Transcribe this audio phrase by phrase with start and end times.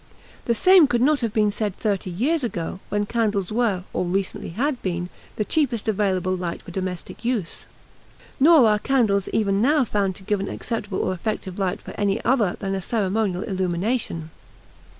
[0.45, 4.49] The same could not have been said thirty years ago, when candles were, or recently
[4.49, 7.67] had been, the cheapest available light for domestic use.
[8.39, 12.19] Nor are candles even now found to give an acceptable or effective light for any
[12.25, 14.31] other than a ceremonial illumination.